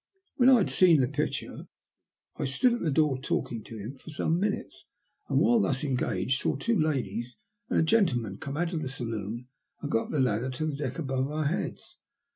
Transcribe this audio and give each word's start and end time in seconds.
When 0.37 0.49
I 0.49 0.55
had 0.57 0.71
seen 0.71 0.99
the 0.99 1.07
picture 1.07 1.67
I 2.35 2.45
stood 2.45 2.73
at 2.73 2.81
the 2.81 2.89
door 2.89 3.19
talking 3.21 3.63
to 3.65 3.77
him 3.77 3.95
for 3.97 4.09
some 4.09 4.39
minutes, 4.39 4.85
and 5.29 5.37
while 5.39 5.59
thus 5.59 5.83
engaged 5.83 6.41
saw 6.41 6.55
two 6.55 6.75
ladies 6.79 7.37
and 7.69 7.79
a 7.79 7.83
gentleman 7.83 8.39
eome 8.39 8.59
out 8.59 8.73
of 8.73 8.81
the 8.81 8.89
saloon 8.89 9.47
and 9.79 9.91
go 9.91 10.03
up 10.03 10.09
the 10.09 10.19
ladder 10.19 10.49
to 10.49 10.65
the 10.65 10.75
deck 10.75 10.97
above 10.97 11.29
our 11.29 11.45
heads. 11.45 11.97